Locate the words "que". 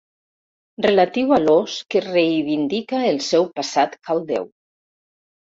1.95-2.01